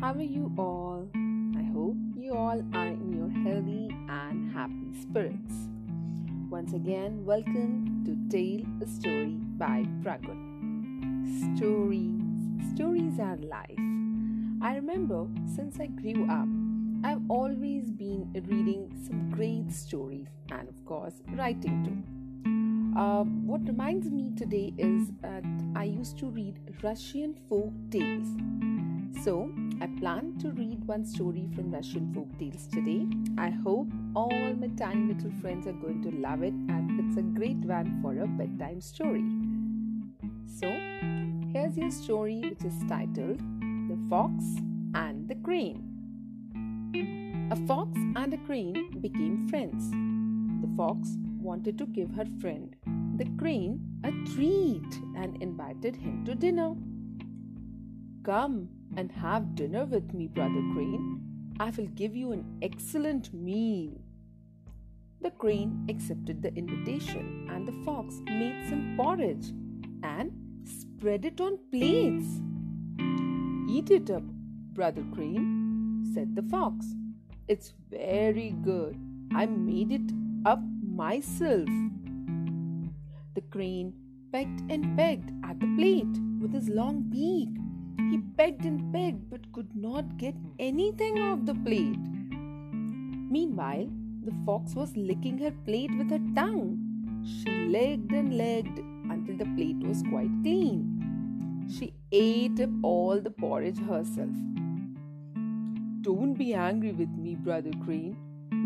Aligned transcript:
How 0.00 0.12
are 0.14 0.22
you 0.22 0.52
all? 0.56 1.08
I 1.58 1.62
hope 1.72 1.96
you 2.16 2.32
all 2.32 2.62
are 2.72 2.86
in 2.86 3.12
your 3.12 3.28
healthy 3.42 3.90
and 4.08 4.52
happy 4.52 4.92
spirits. 5.02 5.68
Once 6.48 6.74
again, 6.74 7.24
welcome 7.24 8.04
to 8.04 8.16
Tale 8.30 8.64
a 8.80 8.86
Story 8.86 9.36
by 9.58 9.84
Pragun. 10.04 11.56
Stories, 11.56 12.22
stories 12.76 13.18
are 13.18 13.36
life. 13.36 13.78
I 14.62 14.76
remember 14.76 15.26
since 15.56 15.80
I 15.80 15.86
grew 15.86 16.30
up, 16.30 16.46
I've 17.04 17.28
always 17.28 17.90
been 17.90 18.30
reading 18.46 18.92
some 19.04 19.28
great 19.30 19.72
stories 19.72 20.28
and, 20.52 20.68
of 20.68 20.84
course, 20.86 21.14
writing 21.34 21.84
too. 21.84 22.17
Uh, 22.98 23.22
what 23.22 23.60
reminds 23.68 24.10
me 24.10 24.32
today 24.36 24.74
is 24.76 25.12
that 25.22 25.44
I 25.76 25.84
used 25.84 26.18
to 26.18 26.30
read 26.30 26.58
Russian 26.82 27.32
folk 27.48 27.72
tales. 27.92 28.26
So, 29.22 29.52
I 29.80 29.86
plan 30.00 30.36
to 30.40 30.50
read 30.50 30.84
one 30.84 31.04
story 31.04 31.48
from 31.54 31.70
Russian 31.70 32.12
folk 32.12 32.26
tales 32.40 32.66
today. 32.66 33.06
I 33.38 33.50
hope 33.50 33.86
all 34.16 34.32
my 34.54 34.66
tiny 34.76 35.14
little 35.14 35.30
friends 35.40 35.68
are 35.68 35.74
going 35.74 36.02
to 36.02 36.10
love 36.10 36.42
it, 36.42 36.54
and 36.54 36.98
it's 36.98 37.16
a 37.16 37.22
great 37.22 37.58
one 37.58 38.00
for 38.02 38.18
a 38.18 38.26
bedtime 38.26 38.80
story. 38.80 39.24
So, 40.46 40.66
here's 41.52 41.78
your 41.78 41.92
story, 41.92 42.40
which 42.40 42.64
is 42.64 42.74
titled 42.88 43.38
The 43.38 43.98
Fox 44.10 44.32
and 44.96 45.28
the 45.28 45.36
Crane. 45.36 45.84
A 47.52 47.56
fox 47.68 47.96
and 48.16 48.34
a 48.34 48.38
crane 48.38 48.98
became 49.00 49.46
friends. 49.48 49.88
The 50.62 50.76
fox 50.76 51.16
wanted 51.40 51.78
to 51.78 51.86
give 51.86 52.10
her 52.10 52.26
friend, 52.40 52.76
the 53.18 53.28
crane, 53.36 53.80
a 54.04 54.12
treat 54.32 55.00
and 55.16 55.42
invited 55.42 55.96
him 55.96 56.24
to 56.24 56.36
dinner. 56.36 56.76
Come 58.22 58.68
and 58.96 59.10
have 59.10 59.56
dinner 59.56 59.84
with 59.84 60.14
me, 60.14 60.28
Brother 60.28 60.62
Crane. 60.72 61.20
I 61.58 61.70
will 61.70 61.88
give 61.88 62.14
you 62.14 62.30
an 62.30 62.44
excellent 62.62 63.34
meal. 63.34 63.90
The 65.20 65.30
crane 65.32 65.84
accepted 65.88 66.42
the 66.42 66.54
invitation, 66.54 67.48
and 67.50 67.66
the 67.66 67.84
fox 67.84 68.20
made 68.24 68.68
some 68.68 68.94
porridge 68.96 69.48
and 70.04 70.30
spread 70.64 71.24
it 71.24 71.40
on 71.40 71.58
plates. 71.72 72.40
Eat 73.68 73.90
it 73.90 74.10
up, 74.10 74.22
Brother 74.74 75.02
Crane, 75.12 76.08
said 76.14 76.36
the 76.36 76.42
fox. 76.42 76.86
It's 77.48 77.72
very 77.90 78.54
good. 78.62 78.96
I 79.34 79.46
made 79.46 79.90
it 79.90 80.12
up 80.46 80.60
myself. 80.84 81.68
The 83.38 83.44
crane 83.52 83.92
pecked 84.32 84.62
and 84.68 84.98
pecked 84.98 85.30
at 85.44 85.60
the 85.60 85.72
plate 85.76 86.18
with 86.40 86.52
his 86.52 86.68
long 86.68 87.02
beak. 87.02 87.50
He 88.10 88.18
pecked 88.36 88.64
and 88.64 88.92
pecked 88.92 89.30
but 89.30 89.52
could 89.52 89.76
not 89.76 90.16
get 90.16 90.34
anything 90.58 91.20
off 91.20 91.46
the 91.46 91.54
plate. 91.54 92.02
Meanwhile, 93.30 93.86
the 94.24 94.34
fox 94.44 94.74
was 94.74 94.96
licking 94.96 95.38
her 95.38 95.52
plate 95.64 95.96
with 95.96 96.10
her 96.10 96.20
tongue. 96.34 96.80
She 97.24 97.48
licked 97.68 98.10
and 98.10 98.36
licked 98.36 98.80
until 99.08 99.36
the 99.36 99.48
plate 99.54 99.86
was 99.86 100.02
quite 100.10 100.34
clean. 100.42 101.68
She 101.70 101.94
ate 102.10 102.58
up 102.58 102.70
all 102.82 103.20
the 103.20 103.30
porridge 103.30 103.78
herself. 103.78 104.34
Don't 106.00 106.34
be 106.34 106.54
angry 106.54 106.90
with 106.90 107.10
me, 107.10 107.36
Brother 107.36 107.70
Crane, 107.84 108.16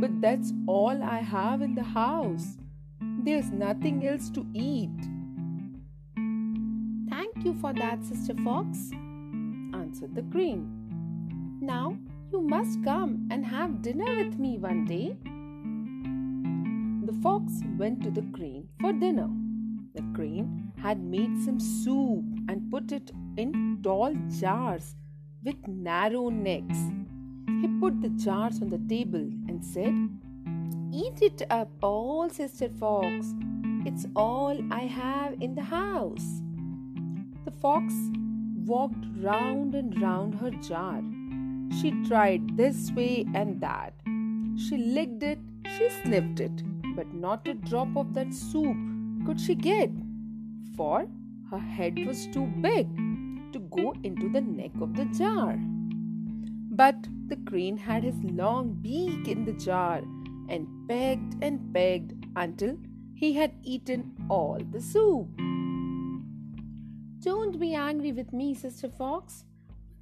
but 0.00 0.18
that's 0.22 0.54
all 0.66 1.02
I 1.02 1.18
have 1.18 1.60
in 1.60 1.74
the 1.74 1.82
house. 1.82 2.56
There's 3.24 3.52
nothing 3.52 4.04
else 4.04 4.30
to 4.30 4.44
eat. 4.52 4.90
Thank 7.08 7.44
you 7.44 7.54
for 7.60 7.72
that, 7.72 8.02
Sister 8.04 8.34
Fox, 8.42 8.90
answered 9.72 10.16
the 10.16 10.22
crane. 10.32 10.68
Now 11.60 11.96
you 12.32 12.40
must 12.40 12.82
come 12.82 13.28
and 13.30 13.46
have 13.46 13.80
dinner 13.80 14.16
with 14.16 14.40
me 14.40 14.58
one 14.58 14.84
day. 14.86 15.16
The 17.06 17.16
fox 17.20 17.52
went 17.78 18.02
to 18.02 18.10
the 18.10 18.26
crane 18.32 18.68
for 18.80 18.92
dinner. 18.92 19.28
The 19.94 20.02
crane 20.14 20.72
had 20.82 21.00
made 21.00 21.44
some 21.44 21.60
soup 21.60 22.24
and 22.48 22.72
put 22.72 22.90
it 22.90 23.12
in 23.36 23.78
tall 23.84 24.16
jars 24.40 24.96
with 25.44 25.68
narrow 25.68 26.28
necks. 26.28 26.78
He 27.60 27.68
put 27.78 28.00
the 28.00 28.08
jars 28.08 28.60
on 28.60 28.68
the 28.68 28.82
table 28.88 29.30
and 29.46 29.64
said, 29.64 29.94
Eat 31.20 31.40
it 31.40 31.42
up 31.50 31.68
all, 31.82 32.30
Sister 32.30 32.70
Fox. 32.70 33.34
It's 33.84 34.06
all 34.16 34.58
I 34.72 34.80
have 34.80 35.34
in 35.42 35.54
the 35.54 35.62
house. 35.62 36.40
The 37.44 37.50
fox 37.50 37.92
walked 38.64 39.04
round 39.20 39.74
and 39.74 40.00
round 40.00 40.34
her 40.36 40.50
jar. 40.50 41.02
She 41.80 41.90
tried 42.08 42.56
this 42.56 42.90
way 42.92 43.26
and 43.34 43.60
that. 43.60 43.92
She 44.56 44.78
licked 44.78 45.22
it, 45.22 45.38
she 45.76 45.90
sniffed 46.02 46.40
it, 46.40 46.62
but 46.96 47.12
not 47.12 47.46
a 47.46 47.54
drop 47.54 47.94
of 47.94 48.14
that 48.14 48.32
soup 48.32 48.76
could 49.26 49.38
she 49.38 49.54
get, 49.54 49.90
for 50.76 51.06
her 51.50 51.58
head 51.58 52.06
was 52.06 52.26
too 52.28 52.46
big 52.62 52.88
to 53.52 53.58
go 53.58 53.94
into 54.02 54.30
the 54.30 54.40
neck 54.40 54.72
of 54.80 54.96
the 54.96 55.04
jar. 55.16 55.58
But 56.70 56.96
the 57.26 57.36
crane 57.36 57.76
had 57.76 58.02
his 58.02 58.16
long 58.24 58.72
beak 58.80 59.28
in 59.28 59.44
the 59.44 59.52
jar 59.52 60.00
and 60.52 60.68
begged 60.86 61.42
and 61.42 61.72
begged 61.72 62.12
until 62.36 62.76
he 63.14 63.32
had 63.32 63.52
eaten 63.62 64.12
all 64.28 64.60
the 64.70 64.80
soup. 64.80 65.28
Don't 67.20 67.58
be 67.58 67.74
angry 67.74 68.12
with 68.12 68.32
me, 68.32 68.54
Sister 68.54 68.88
Fox. 68.88 69.44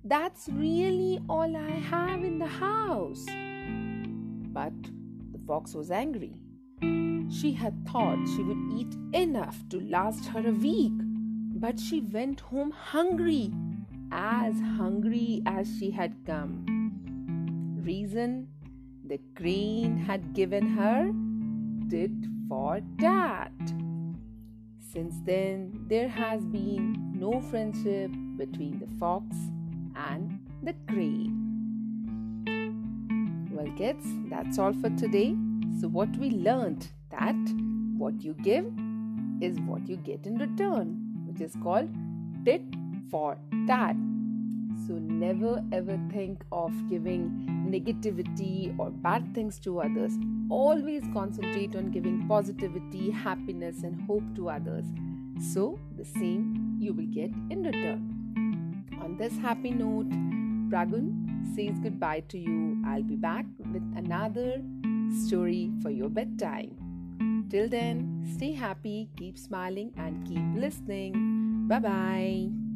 That's 0.02 0.48
really 0.48 1.20
all 1.28 1.56
I 1.56 1.70
have 1.70 2.24
in 2.24 2.38
the 2.38 2.46
house. 2.46 3.24
But 4.52 4.72
the 5.32 5.38
fox 5.46 5.74
was 5.74 5.90
angry. 5.90 6.34
She 7.30 7.52
had 7.52 7.86
thought 7.86 8.18
she 8.34 8.42
would 8.42 8.72
eat 8.72 8.96
enough 9.12 9.56
to 9.68 9.80
last 9.80 10.24
her 10.26 10.48
a 10.48 10.52
week, 10.52 10.98
but 11.54 11.78
she 11.78 12.00
went 12.00 12.40
home 12.40 12.72
hungry 12.72 13.52
as 14.10 14.54
hungry 14.78 15.42
as 15.46 15.68
she 15.78 15.90
had 15.90 16.16
come. 16.26 16.64
Reason 17.84 18.48
the 19.10 19.20
crane 19.34 19.96
had 19.96 20.32
given 20.34 20.68
her 20.68 21.10
did 21.88 22.28
for 22.48 22.80
that. 23.00 23.50
Since 24.92 25.16
then, 25.24 25.84
there 25.88 26.08
has 26.08 26.44
been 26.44 27.12
no 27.18 27.40
friendship 27.40 28.12
between 28.36 28.78
the 28.78 28.86
fox 29.00 29.24
and 29.96 30.38
the 30.62 30.74
crane. 30.86 31.34
Well, 33.50 33.72
kids, 33.76 34.06
that's 34.30 34.60
all 34.60 34.72
for 34.72 34.90
today. 34.90 35.34
So, 35.80 35.88
what 35.88 36.16
we 36.16 36.30
learned 36.30 36.88
that 37.10 37.34
what 37.98 38.22
you 38.22 38.34
give 38.34 38.66
is 39.40 39.58
what 39.62 39.88
you 39.88 39.96
get 39.96 40.24
in 40.24 40.38
return, 40.38 41.24
which 41.26 41.40
is 41.40 41.56
called 41.64 41.88
tit 42.44 42.62
for 43.10 43.36
tat. 43.66 43.96
So, 44.86 44.94
never 44.94 45.64
ever 45.72 45.98
think 46.12 46.44
of 46.52 46.72
giving 46.88 47.59
negativity 47.72 48.78
or 48.78 48.90
bad 48.90 49.34
things 49.34 49.58
to 49.60 49.80
others. 49.80 50.12
Always 50.48 51.02
concentrate 51.12 51.76
on 51.76 51.90
giving 51.90 52.26
positivity, 52.28 53.10
happiness, 53.10 53.82
and 53.82 54.00
hope 54.02 54.24
to 54.36 54.50
others. 54.50 54.86
So, 55.52 55.78
the 55.96 56.04
same 56.04 56.76
you 56.78 56.92
will 56.92 57.06
get 57.06 57.30
in 57.50 57.62
return. 57.62 58.84
On 59.02 59.16
this 59.16 59.36
happy 59.38 59.70
note, 59.70 60.10
Pragun 60.70 61.54
says 61.54 61.78
goodbye 61.80 62.20
to 62.28 62.38
you. 62.38 62.82
I'll 62.86 63.02
be 63.02 63.16
back 63.16 63.46
with 63.72 63.82
another 63.96 64.62
story 65.26 65.72
for 65.82 65.90
your 65.90 66.08
bedtime. 66.08 66.76
Till 67.50 67.68
then, 67.68 68.24
stay 68.36 68.52
happy, 68.52 69.10
keep 69.16 69.36
smiling, 69.36 69.92
and 69.96 70.26
keep 70.26 70.42
listening. 70.54 71.66
Bye 71.68 71.80
bye. 71.80 72.69